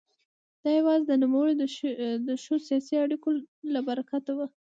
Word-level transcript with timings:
دا 0.63 0.69
یوازې 0.79 1.03
د 1.07 1.13
نوموړي 1.23 1.53
د 2.29 2.31
ښو 2.43 2.55
سیاسي 2.67 2.95
اړیکو 3.05 3.29
له 3.73 3.79
برکته 3.87 4.31
وه. 4.37 4.47